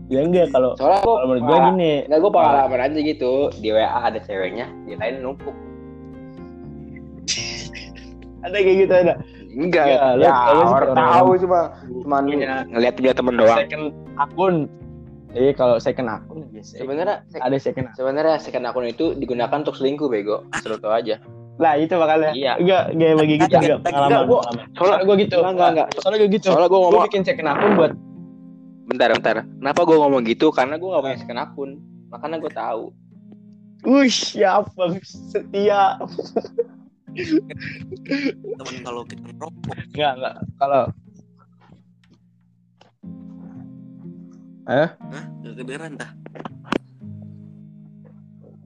Ya 0.06 0.22
enggak 0.22 0.54
kalau 0.54 0.78
Soalnya 0.78 1.02
kalau 1.02 1.26
menurut 1.26 1.44
gua 1.50 1.58
gini. 1.74 2.06
Enggak, 2.06 2.20
gue 2.22 2.32
pengalaman 2.32 2.80
aja 2.86 3.00
gitu. 3.02 3.34
Di 3.58 3.70
WA 3.74 3.90
ada 3.90 4.20
ceweknya, 4.22 4.70
di 4.86 4.94
lain 4.94 5.26
numpuk. 5.26 5.54
Ada 8.42 8.56
kayak 8.56 8.78
gitu 8.80 8.94
ada. 8.94 9.14
Enggak, 9.56 9.86
Enggak, 9.88 10.12
lu 10.12 10.22
ya, 10.22 10.30
tahu 10.30 10.52
sih 10.52 10.68
orang 10.68 10.76
orang- 10.86 10.98
tahu 11.00 11.30
cuma 11.40 11.60
cuma 11.98 12.18
Iya. 12.22 12.56
ngeliat 12.68 12.96
dia 12.96 13.14
temen 13.14 13.34
doang. 13.36 13.58
Second 13.58 13.86
akun. 14.16 14.56
Eh 15.32 15.52
kalau 15.52 15.76
second 15.78 16.08
akun 16.08 16.40
biasa. 16.50 16.74
Sebenarnya 16.78 17.16
ada 17.36 17.58
second 17.58 17.86
akun. 17.86 17.98
sebenarnya 17.98 18.36
second 18.38 18.66
akun 18.66 18.86
itu 18.86 19.06
digunakan 19.14 19.58
untuk 19.58 19.76
selingkuh 19.76 20.08
bego. 20.08 20.44
Selalu 20.60 20.78
tau 20.80 20.94
aja. 20.94 21.16
Lah 21.56 21.74
itu 21.76 21.96
makanya. 21.96 22.30
Iya. 22.32 22.52
Enggak 22.58 22.84
enggak 22.92 23.10
bagi 23.16 23.36
gitu 23.38 23.56
Enggak, 23.56 23.78
enggak 23.82 24.24
gua- 24.28 24.44
soalnya- 24.76 25.04
gua 25.04 25.16
gitu. 25.16 25.36
Enggak, 25.36 25.52
enggak, 25.52 25.70
enggak. 25.72 25.88
Soalnya 25.98 26.20
gua 26.20 26.30
gitu. 26.30 26.46
Soalnya 26.46 26.68
gue 26.68 26.76
Gua 26.76 26.84
ngomong 26.86 27.04
bikin 27.08 27.24
second 27.24 27.48
akun 27.48 27.72
buat 27.74 27.92
bentar 28.86 29.10
bentar. 29.12 29.36
Kenapa 29.42 29.82
gue 29.82 29.98
ngomong 29.98 30.22
gitu? 30.26 30.48
Karena 30.52 30.76
gue 30.76 30.86
gak 30.86 31.02
punya 31.02 31.18
second 31.18 31.40
akun. 31.42 31.70
Makanya 32.12 32.38
gue 32.38 32.52
tahu. 32.54 32.84
Wih, 33.84 34.12
siapa 34.12 34.84
setia. 35.02 35.96
Temen 37.16 38.76
kalau 38.82 39.02
kita 39.04 39.24
ngerokok. 39.24 39.74
Enggak, 39.90 40.12
enggak. 40.14 40.36
Kalau 40.56 40.84
Eh, 44.66 44.74
Hah? 44.90 44.90
Gak 45.40 45.54
kedengeran 45.54 45.94
dah. 45.96 46.10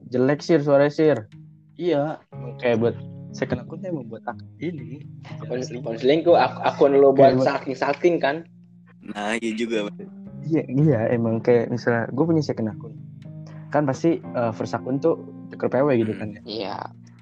jelek 0.08 0.40
sir 0.40 0.58
suara 0.58 0.88
sir. 0.88 1.28
Iya, 1.76 2.18
emang 2.30 2.56
kayak 2.56 2.76
buat 2.78 2.96
second 3.30 3.62
akun 3.62 3.78
emang 3.84 4.08
buat 4.08 4.24
ak 4.24 4.40
ini. 4.58 5.06
Akun, 5.38 5.60
selingkuh. 5.60 5.86
akun 5.86 5.98
selingkuh, 5.98 6.34
ak- 6.34 6.62
akun 6.66 6.92
lo 6.94 7.12
buat 7.12 7.38
salting 7.38 7.76
salting 7.76 8.16
kan? 8.16 8.42
Nah 9.06 9.36
iya 9.36 9.52
juga. 9.54 9.86
Iya, 10.42 10.62
iya 10.66 11.00
emang 11.10 11.38
kayak 11.38 11.68
misalnya 11.68 12.08
gue 12.10 12.24
punya 12.24 12.42
second 12.42 12.72
akun. 12.72 12.96
Kan 13.68 13.84
pasti 13.84 14.18
eh, 14.18 14.50
first 14.50 14.72
akun 14.72 14.98
tuh 14.98 15.14
tuker 15.48 15.68
PW 15.68 15.94
gitu 15.94 16.16
kan 16.16 16.32
ya. 16.32 16.40
Iya. 16.42 16.76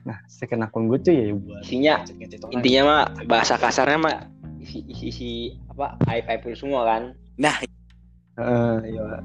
Nah, 0.08 0.18
second 0.24 0.64
akun 0.64 0.88
gue 0.88 0.98
tuh 0.98 1.12
ya 1.12 1.36
buat 1.36 1.60
Isinya 1.60 2.00
orang. 2.00 2.48
intinya 2.50 2.82
mah 2.82 3.00
bahasa 3.28 3.54
kasarnya 3.54 4.00
mah 4.00 4.16
isi 4.58 4.80
isi, 4.88 5.04
isi 5.06 5.30
apa 5.68 6.00
aib 6.08 6.24
aib 6.26 6.40
lu 6.42 6.56
semua 6.56 6.82
kan? 6.82 7.02
Nah 7.36 7.54
Eh, 8.34 8.76
iya. 8.88 9.18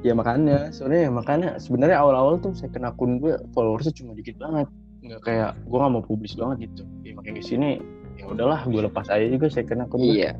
Ya 0.00 0.12
makanya, 0.12 0.68
sebenarnya 0.68 1.08
makanya 1.08 1.48
sebenarnya 1.56 1.96
awal-awal 1.96 2.36
tuh 2.36 2.52
second 2.52 2.84
akun 2.84 3.16
gue 3.16 3.36
followersnya 3.52 3.92
cuma 3.94 4.12
dikit 4.12 4.36
banget. 4.36 4.68
Nggak 5.00 5.20
kayak 5.22 5.50
gue 5.62 5.76
nggak 5.76 5.92
mau 5.92 6.02
publis 6.02 6.34
banget 6.34 6.68
gitu. 6.68 6.82
Ya 7.00 7.12
makanya 7.14 7.40
di 7.40 7.44
sini 7.44 7.70
ya 8.16 8.24
udahlah 8.26 8.64
gue 8.64 8.80
lepas 8.82 9.06
aja 9.06 9.24
juga 9.24 9.48
second 9.48 9.84
akun 9.84 10.00
gue. 10.02 10.16
Iya. 10.18 10.32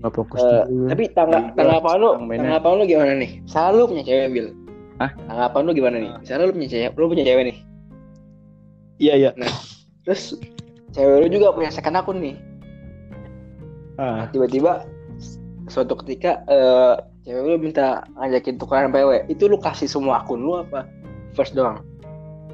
Nggak 0.00 0.12
fokus 0.12 0.40
Eh, 0.40 0.64
dulu. 0.66 0.84
Tapi 0.88 1.04
tangga, 1.12 1.38
tanggapan 1.52 1.94
lu, 1.96 2.10
tanggapan 2.18 2.72
lu 2.72 2.84
gimana 2.84 3.12
nih? 3.14 3.30
Misalnya 3.44 3.70
lu 3.70 3.84
punya 3.84 4.04
cewek, 4.04 4.28
Bil. 4.32 4.46
Hah? 4.96 5.10
Tanggapan 5.28 5.60
lu 5.60 5.72
gimana 5.72 5.96
nih? 6.00 6.12
Misalnya 6.16 6.44
lu 6.44 6.52
punya 6.56 6.68
cewek, 6.68 6.90
lu 6.96 7.06
punya 7.08 7.24
cewek 7.24 7.44
nih. 7.44 7.56
Iya 9.00 9.14
iya. 9.16 9.30
Terus 10.04 10.36
cewek 10.92 11.16
lu 11.24 11.28
juga 11.40 11.56
punya 11.56 11.72
second 11.72 11.96
akun 11.96 12.20
nih. 12.20 12.36
Ah, 13.96 14.28
Tiba-tiba 14.28 14.84
suatu 15.72 15.96
ketika 16.04 16.44
eh 16.46 16.94
cewek 17.24 17.42
lu 17.42 17.56
minta 17.56 18.04
ngajakin 18.20 18.60
tukeran 18.60 18.92
PW. 18.92 19.24
Itu 19.32 19.48
lu 19.48 19.56
kasih 19.56 19.88
semua 19.88 20.20
akun 20.20 20.44
lu 20.44 20.60
apa? 20.60 20.84
First 21.32 21.56
doang. 21.56 21.80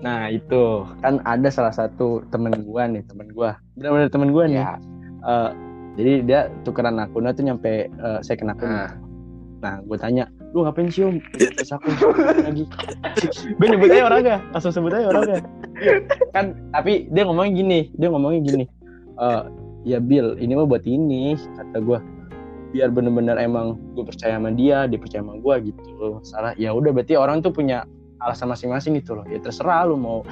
Nah 0.00 0.30
itu 0.30 0.86
kan 1.02 1.18
ada 1.26 1.50
salah 1.50 1.74
satu 1.74 2.22
temen 2.30 2.62
gua 2.62 2.86
nih 2.86 3.02
temen 3.10 3.26
gua 3.34 3.58
benar-benar 3.74 4.08
temen 4.14 4.30
gua 4.30 4.44
nih. 4.46 4.62
Ya. 4.62 4.78
Eh, 5.26 5.50
jadi 5.96 6.12
dia 6.22 6.40
tukeran 6.62 7.02
akunnya 7.02 7.34
tuh 7.34 7.42
nyampe 7.42 7.90
eh, 7.90 8.20
second 8.22 8.54
akun. 8.54 8.70
Nah. 8.70 8.92
Nah 9.64 9.80
gue 9.82 9.96
tanya, 9.98 10.28
lu 10.56 10.64
ngapain 10.64 10.88
sih 10.88 11.04
om? 11.04 11.20
Terus 11.36 11.68
akun 11.76 11.92
lagi. 12.16 12.64
gue 13.60 13.66
nyebut 13.68 13.92
aja 13.92 14.08
orangnya, 14.08 14.36
langsung 14.56 14.72
sebut 14.72 14.96
aja 14.96 15.12
orangnya. 15.12 15.44
kan 16.32 16.56
tapi 16.72 17.12
dia 17.12 17.28
ngomongnya 17.28 17.52
gini, 17.52 17.80
dia 18.00 18.08
ngomongnya 18.08 18.40
gini. 18.40 18.64
Eh, 19.20 19.42
ya 19.84 20.00
Bill, 20.00 20.40
ini 20.40 20.56
mah 20.56 20.64
buat 20.64 20.88
ini 20.88 21.36
kata 21.36 21.84
gua 21.84 22.00
biar 22.74 22.92
bener-bener 22.92 23.38
emang 23.40 23.78
gue 23.94 24.04
percaya 24.04 24.36
sama 24.36 24.52
dia, 24.52 24.84
dia 24.90 24.98
percaya 25.00 25.22
sama 25.22 25.38
gua 25.38 25.60
gitu. 25.60 26.20
Salah, 26.24 26.52
ya 26.56 26.72
udah 26.72 26.90
berarti 26.92 27.14
orang 27.14 27.44
tuh 27.44 27.52
punya 27.52 27.84
alasan 28.24 28.48
masing-masing 28.48 28.96
gitu 28.96 29.16
loh. 29.16 29.24
Ya 29.28 29.38
terserah 29.40 29.84
lu 29.84 30.00
mau 30.00 30.24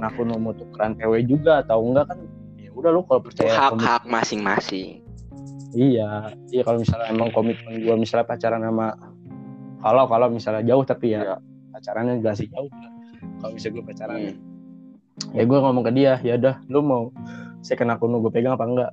akun 0.00 0.32
lu 0.32 0.36
mau 0.40 0.56
tukeran 0.56 0.96
PW 0.96 1.28
juga 1.28 1.60
atau 1.60 1.84
enggak 1.84 2.08
kan. 2.12 2.18
Ya 2.56 2.72
udah 2.72 2.90
lu 2.92 3.04
kalau 3.04 3.20
percaya 3.20 3.52
hak-hak 3.52 4.08
masing-masing. 4.08 5.04
Iya, 5.76 6.32
iya 6.48 6.62
kalau 6.64 6.80
misalnya 6.80 7.12
emang 7.12 7.28
komitmen 7.28 7.84
gue 7.84 7.94
misalnya 8.00 8.24
pacaran 8.24 8.64
sama 8.64 8.96
kalau 9.78 10.04
kalau 10.06 10.26
misalnya 10.28 10.62
jauh 10.64 10.82
tapi 10.82 11.14
ya 11.14 11.20
Iya. 11.22 11.36
pacarannya 11.72 12.18
gak 12.20 12.36
sih 12.36 12.46
jauh. 12.50 12.70
Kalau 13.38 13.50
misalnya 13.54 13.74
gue 13.74 13.84
pacaran, 13.86 14.18
Hmm. 14.18 15.34
ya 15.34 15.42
gue 15.42 15.58
ngomong 15.58 15.84
ke 15.86 15.92
dia, 15.94 16.12
ya 16.22 16.34
udah, 16.38 16.54
lu 16.70 16.80
mau 16.80 17.02
second 17.60 17.90
akun 17.90 18.14
lu 18.14 18.22
gue 18.22 18.30
pegang 18.30 18.54
apa 18.54 18.66
enggak? 18.66 18.92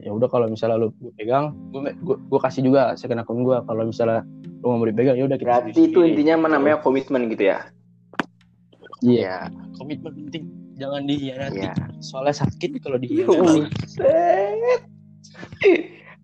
Ya 0.00 0.08
udah 0.08 0.28
kalau 0.28 0.48
misalnya 0.48 0.80
lu 0.80 0.88
gue 0.96 1.12
pegang, 1.16 1.52
gue 1.68 1.92
gue, 2.00 2.16
gue 2.16 2.40
kasih 2.40 2.64
juga 2.64 2.96
second 2.96 3.20
akun 3.20 3.44
gue. 3.44 3.56
Kalau 3.60 3.82
misalnya 3.84 4.24
lu 4.60 4.64
nggak 4.64 4.78
mau 4.80 4.88
dipegang, 4.88 5.16
ya 5.20 5.24
udah 5.28 5.36
kita 5.36 5.48
Berarti 5.68 5.82
itu 5.84 5.98
intinya 6.00 6.34
mah 6.40 6.50
namanya 6.56 6.80
komitmen 6.80 7.28
gitu 7.28 7.52
ya. 7.52 7.68
Iya, 9.02 9.48
komitmen 9.76 10.12
penting. 10.28 10.44
Jangan 10.72 11.04
dihianati. 11.04 11.60
Iya. 11.60 11.74
Soalnya 12.00 12.34
sakit 12.40 12.80
kalau 12.80 12.96
dihianati. 12.96 13.60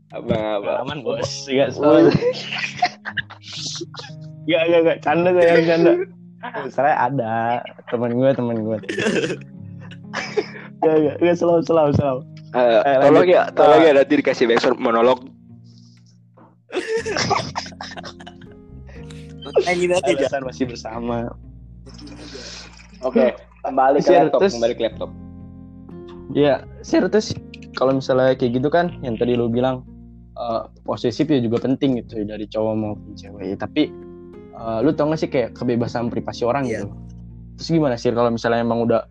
Abang 0.09 0.41
abang. 0.41 0.65
Pengalaman 0.65 0.99
bos, 1.05 1.45
Gak 1.45 1.77
soalnya. 1.77 2.17
Gak, 4.49 4.63
gak, 4.65 4.81
gak. 4.83 4.99
Canda 5.05 5.29
saya, 5.31 5.61
canda. 5.71 5.93
Misalnya 6.65 6.97
ada 6.97 7.33
temen 7.87 8.11
gue, 8.15 8.31
temen 8.33 8.57
gue. 8.65 8.79
Gak, 10.81 10.97
gak, 10.97 11.17
gak, 11.21 11.37
selalu, 11.37 11.61
selalu, 11.63 11.91
selalu. 11.95 12.21
Eh, 12.49 12.81
Eh, 12.81 12.97
tolong 12.99 13.13
lanjut. 13.21 13.37
ya, 13.37 13.43
tolong 13.53 13.83
ya 13.83 13.93
nanti 13.93 14.15
dikasih 14.17 14.49
backsound 14.49 14.81
monolog. 14.81 15.21
Nyanyi 19.65 19.87
aja 19.95 20.39
masih 20.41 20.65
bersama. 20.65 21.29
Oke, 23.01 23.33
kembali 23.63 24.01
ke 24.01 24.11
laptop, 24.11 24.41
terus- 24.43 24.55
kembali 24.57 24.75
ke 24.75 24.83
laptop. 24.83 25.11
Iya, 26.33 26.55
share 26.81 27.09
terus 27.09 27.33
kalau 27.73 27.97
misalnya 27.97 28.33
kayak 28.33 28.61
gitu 28.61 28.69
kan, 28.69 28.97
yang 29.01 29.17
tadi 29.17 29.33
lu 29.33 29.49
bilang 29.49 29.85
eh, 30.35 30.63
posesif 30.85 31.27
ya 31.27 31.41
juga 31.41 31.59
penting 31.61 31.99
gitu 31.99 32.23
ya, 32.23 32.37
dari 32.37 32.47
cowok 32.47 32.75
maupun 32.75 33.13
cewek. 33.13 33.45
Ya, 33.45 33.57
tapi 33.59 33.91
eh, 34.59 34.79
lu 34.83 34.91
tau 34.93 35.07
gak 35.09 35.21
sih 35.23 35.31
kayak 35.31 35.55
kebebasan 35.55 36.11
privasi 36.11 36.43
orang 36.43 36.67
Iya. 36.67 36.83
gitu. 36.83 36.87
Terus 37.59 37.69
gimana 37.75 37.95
sih 37.99 38.11
kalau 38.11 38.31
misalnya 38.31 38.61
emang 38.67 38.83
udah 38.85 39.03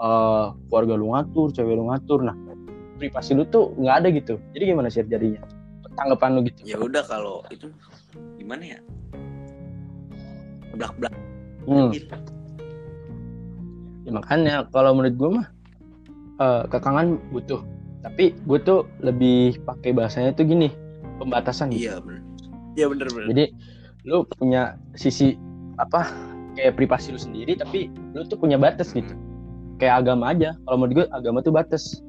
eh, 0.00 0.46
keluarga 0.68 0.94
lu 0.96 1.12
ngatur, 1.16 1.48
cewek 1.52 1.74
lu 1.76 1.88
ngatur, 1.88 2.20
nah 2.24 2.36
privasi 3.00 3.32
lu 3.32 3.48
tuh 3.48 3.72
nggak 3.80 3.96
ada 4.04 4.08
gitu. 4.12 4.34
Jadi 4.52 4.64
gimana 4.68 4.88
sih 4.92 5.00
jadinya? 5.04 5.40
Tanggapan 5.96 6.36
lu 6.36 6.40
gitu? 6.48 6.60
Ya 6.68 6.76
udah 6.76 7.02
kalau 7.08 7.40
itu 7.48 7.72
gimana 8.36 8.76
ya? 8.76 8.78
Belak 10.76 10.92
belak. 11.00 11.14
Hmm. 11.68 11.92
Ya, 14.04 14.10
makanya 14.16 14.54
kalau 14.72 14.96
menurut 14.96 15.16
gue 15.16 15.30
mah 15.40 15.46
eh, 16.40 16.62
kekangan 16.68 17.20
butuh. 17.32 17.60
Tapi 18.00 18.32
gue 18.32 18.58
tuh 18.64 18.88
lebih 19.04 19.60
pakai 19.68 19.92
bahasanya 19.92 20.32
tuh 20.32 20.48
gini, 20.48 20.72
pembatasan 21.20 21.68
gitu. 21.68 21.84
Iya 21.92 22.00
bener. 22.00 22.22
Iya 22.76 22.86
bener 22.88 23.06
bener. 23.12 23.26
Jadi 23.28 23.44
lu 24.04 24.24
punya 24.38 24.76
sisi 24.96 25.36
apa 25.76 26.08
kayak 26.56 26.76
privasi 26.76 27.12
lu 27.14 27.20
sendiri 27.20 27.56
tapi 27.56 27.88
lu 28.16 28.24
tuh 28.26 28.36
punya 28.40 28.56
batas 28.56 28.92
gitu. 28.92 29.12
Kayak 29.80 30.04
agama 30.06 30.32
aja. 30.36 30.56
Kalau 30.68 30.76
menurut 30.76 31.04
gue 31.04 31.06
agama 31.12 31.40
tuh 31.40 31.54
batas. 31.54 32.04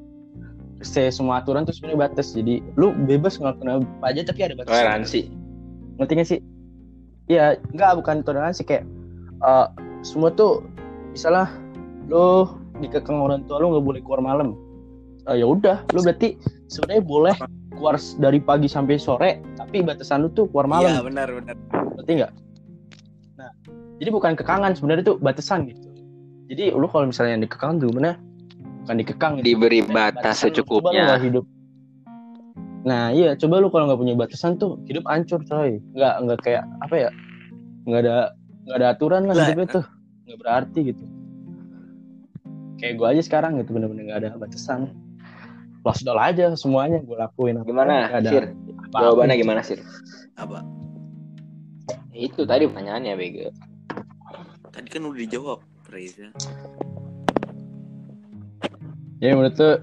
Se 0.82 1.14
semua 1.14 1.38
aturan 1.38 1.62
tuh 1.62 1.72
sebenarnya 1.72 2.10
batas. 2.10 2.34
Jadi 2.34 2.60
lu 2.74 2.92
bebas 3.06 3.38
ngelakuin 3.38 3.82
apa 3.82 4.06
aja 4.10 4.20
tapi 4.26 4.40
ada 4.44 4.54
batas. 4.58 4.72
Toleransi. 4.72 5.20
Ngerti 5.96 6.12
gak 6.18 6.28
sih? 6.28 6.40
Iya, 7.30 7.56
enggak 7.70 8.02
bukan 8.02 8.16
toleransi 8.26 8.62
kayak 8.66 8.84
eh, 9.46 9.66
semua 10.02 10.34
tuh 10.34 10.66
misalnya 11.14 11.48
lu 12.10 12.50
dikekang 12.82 13.22
orang 13.22 13.46
tua 13.46 13.62
lu 13.62 13.72
nggak 13.72 13.86
boleh 13.86 14.00
keluar 14.02 14.20
malam. 14.20 14.58
Eh, 15.30 15.38
ya 15.38 15.46
udah, 15.46 15.86
lu 15.94 16.02
berarti 16.02 16.34
sebenarnya 16.66 17.02
boleh 17.06 17.34
keluar 17.78 17.94
dari 18.18 18.42
pagi 18.42 18.66
sampai 18.66 18.98
sore, 18.98 19.38
tapi 19.54 19.86
batasan 19.86 20.26
lu 20.26 20.28
tuh 20.34 20.50
keluar 20.50 20.66
malam. 20.66 20.98
Iya 20.98 21.02
benar 21.06 21.28
benar. 21.30 21.56
Ngerti 22.02 22.12
nggak? 22.18 22.32
Nah, 23.38 23.50
jadi 24.02 24.10
bukan 24.10 24.34
kekangan 24.34 24.74
sebenarnya 24.74 25.06
itu 25.06 25.14
batasan 25.22 25.70
gitu. 25.70 25.86
Jadi 26.50 26.74
lu 26.74 26.90
kalau 26.90 27.08
misalnya 27.08 27.38
yang 27.38 27.44
dikekang 27.46 27.78
tuh 27.78 27.94
bener 27.94 28.18
bukan 28.82 28.96
dikekang 28.98 29.32
gitu. 29.38 29.46
Diberi 29.54 29.80
batas 29.86 30.42
lu. 30.42 30.50
Coba 30.50 30.50
lu 30.50 30.56
secukupnya. 30.58 31.02
nggak 31.06 31.22
hidup. 31.22 31.44
Nah 32.82 33.14
iya, 33.14 33.38
coba 33.38 33.62
lu 33.62 33.70
kalau 33.70 33.86
nggak 33.86 34.00
punya 34.02 34.14
batasan 34.18 34.58
tuh 34.58 34.82
hidup 34.90 35.06
hancur 35.06 35.40
coy. 35.46 35.78
Nggak 35.94 36.14
nggak 36.26 36.38
kayak 36.42 36.62
apa 36.82 36.94
ya? 36.98 37.10
Nggak 37.86 38.00
ada 38.02 38.16
nggak 38.66 38.76
ada 38.82 38.86
aturan 38.90 39.22
lah 39.30 39.34
hidupnya 39.46 39.68
tuh. 39.70 39.84
Nggak 40.26 40.38
berarti 40.42 40.80
gitu. 40.90 41.04
Kayak 42.82 42.94
gue 42.98 43.06
aja 43.06 43.22
sekarang 43.22 43.62
gitu 43.62 43.70
bener-bener 43.70 44.10
nggak 44.10 44.20
ada 44.26 44.30
batasan. 44.34 44.90
Lost 45.86 46.02
aja 46.06 46.54
semuanya 46.58 46.98
gue 47.02 47.16
lakuin. 47.18 47.58
apa 47.58 47.66
Gimana, 47.66 47.94
ada 48.10 48.30
Sir? 48.30 48.54
apa-apa. 48.90 49.02
Jawabannya 49.02 49.36
gimana 49.38 49.60
sih? 49.66 49.78
Apa? 50.38 50.62
Itu 52.12 52.44
tadi 52.44 52.68
pertanyaannya 52.68 53.14
Bego. 53.16 53.48
Tadi 54.72 54.88
kan 54.88 55.02
udah 55.04 55.20
dijawab, 55.20 55.58
Reza. 55.88 56.28
Ya 59.22 59.38
menurut 59.38 59.54
tuh 59.54 59.78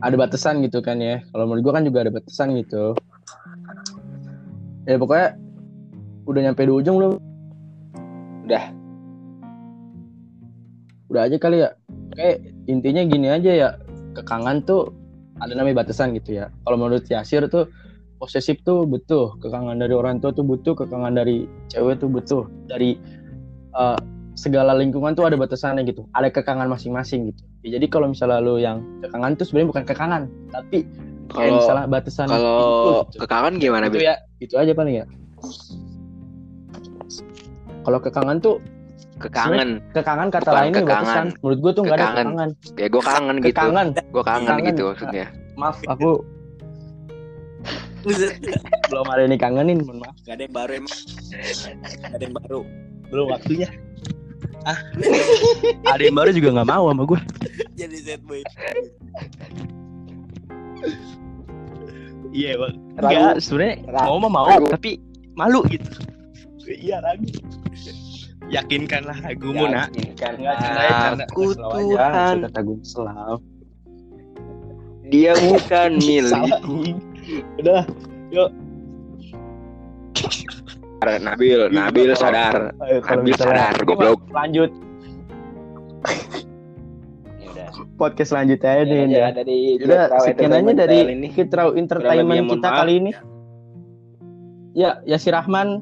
ada 0.00 0.16
batasan 0.16 0.64
gitu 0.64 0.82
kan 0.82 0.98
ya. 0.98 1.22
Kalau 1.30 1.44
menurut 1.46 1.62
gua 1.70 1.74
kan 1.78 1.84
juga 1.86 2.02
ada 2.02 2.12
batasan 2.12 2.56
gitu. 2.58 2.96
Ya 4.88 4.96
pokoknya 4.96 5.38
udah 6.26 6.40
nyampe 6.40 6.66
di 6.66 6.72
ujung 6.72 6.96
belum? 6.98 7.12
Udah. 8.48 8.64
Udah 11.12 11.22
aja 11.26 11.36
kali 11.38 11.62
ya. 11.62 11.70
Kayak 12.16 12.36
intinya 12.66 13.02
gini 13.06 13.28
aja 13.30 13.52
ya. 13.52 13.68
Kekangan 14.16 14.66
tuh 14.66 14.90
ada 15.38 15.54
namanya 15.54 15.86
batasan 15.86 16.16
gitu 16.18 16.40
ya. 16.40 16.50
Kalau 16.66 16.76
menurut 16.80 17.06
Yasir 17.06 17.46
tuh 17.46 17.70
posesif 18.20 18.60
tuh 18.60 18.84
butuh. 18.84 19.40
Kekangan 19.40 19.74
dari 19.74 19.90
orang 19.90 20.20
tua 20.20 20.30
tuh 20.30 20.44
butuh. 20.44 20.76
Kekangan 20.76 21.10
dari 21.10 21.48
cewek 21.66 21.98
tuh 21.98 22.06
butuh. 22.06 22.44
Dari 22.66 23.00
eh, 23.72 23.98
segala 24.36 24.72
lingkungan 24.72 25.12
tuh 25.12 25.24
ada 25.24 25.34
batasannya 25.34 25.82
gitu. 25.82 26.04
Ada 26.12 26.28
kekangan 26.30 26.68
masing-masing 26.68 27.32
gitu. 27.32 27.42
Ya, 27.60 27.76
jadi 27.76 27.86
kalau 27.88 28.08
misalnya 28.08 28.38
lu 28.38 28.56
yang 28.56 28.80
kekangan 29.00 29.34
tuh 29.34 29.44
sebenarnya 29.44 29.68
bukan 29.68 29.84
kekangan, 29.84 30.22
tapi 30.48 30.84
Kalau 31.28 31.56
misalnya 31.56 31.84
batasan 31.86 32.26
kalau 32.26 33.04
gitu. 33.06 33.22
kekangan 33.22 33.52
gimana, 33.56 33.86
itu 33.86 33.96
Bego? 33.96 34.02
ya 34.02 34.14
itu 34.38 34.54
aja 34.56 34.72
paling 34.72 34.94
ya 34.96 35.06
kalau 37.80 37.98
kekangan 37.98 38.36
tuh 38.38 38.58
Kekangen. 39.20 39.84
kekangan 39.92 40.26
kata 40.26 40.42
Bukan 40.42 40.56
lainnya 40.58 40.80
kekangan. 40.80 41.04
batasan 41.04 41.26
menurut 41.38 41.58
gue 41.60 41.72
tuh 41.72 41.82
nggak 41.84 41.94
ada 41.94 42.06
kekangan 42.08 42.48
Ya 42.74 42.86
gue 42.88 43.02
kangen 43.04 43.36
gitu. 43.36 43.48
kekangan 43.52 43.86
Gue 44.10 44.24
kangen 44.24 44.48
Kekangen. 44.48 44.66
gitu 44.66 44.82
maksudnya. 44.88 45.26
maaf 45.54 45.78
aku. 45.84 46.10
belum 48.90 49.06
ada 49.06 49.20
yang 49.26 49.32
dikangenin 49.34 49.78
mohon 49.84 49.98
maaf 50.02 50.16
Gak 50.26 50.34
ada 50.38 50.42
yang 50.46 50.54
baru 50.54 50.72
emang. 50.82 50.96
Gak 52.00 52.14
ada 52.16 52.24
yang 52.24 52.36
baru. 52.36 52.60
belum 53.10 53.26
waktunya 53.26 53.68
ah 54.62 54.78
ada 55.90 56.02
yang 56.04 56.14
baru 56.14 56.30
juga 56.30 56.48
nggak 56.54 56.68
mau 56.70 56.86
sama 56.92 57.02
gue 57.08 57.20
Jadi 57.74 57.96
set 57.98 58.20
boy. 58.22 58.38
iya 62.30 62.54
bang 62.54 62.74
Ragu. 63.00 63.10
Enggak, 63.10 63.34
sebenarnya 63.42 63.76
mau 64.06 64.16
mah 64.22 64.30
mau 64.30 64.46
Ragu. 64.46 64.68
tapi 64.70 65.00
malu 65.34 65.64
gitu 65.66 65.90
iya 66.70 67.02
ragu 67.02 67.26
yakinkanlah 68.46 69.18
ragumu 69.26 69.66
nak 69.66 69.90
aku 71.26 71.56
Tuhan. 71.58 72.46
selalu 72.86 73.38
Dia 75.10 75.34
bukan 75.34 75.98
milik. 76.06 76.54
Udah 77.58 77.82
Nabil, 81.00 81.72
Nabil 81.72 82.12
sadar. 82.12 82.76
Ayo, 82.84 83.00
Nabil 83.00 83.32
sadar, 83.32 83.72
goblok. 83.88 84.20
lanjut 84.30 84.68
Ya 87.40 87.48
udah. 87.48 87.68
podcast 87.96 88.36
selanjutnya 88.36 88.84
nih 88.84 89.00
Ya, 89.08 89.08
ya. 89.08 89.28
dari 89.32 89.58
Udah 89.80 90.02
sekian 90.20 90.52
aja 90.52 90.72
dari 90.76 90.98
ini. 91.08 91.28
Kurang 91.32 91.76
Entertainment 91.80 92.46
kita 92.52 92.68
maaf. 92.68 92.78
kali 92.84 92.92
ini. 93.00 93.10
Ya, 94.76 95.00
Yasir 95.08 95.32
Rahman. 95.32 95.80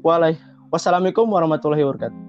Walai. 0.00 0.36
Wassalamualaikum 0.72 1.28
warahmatullahi 1.28 1.84
wabarakatuh. 1.86 2.23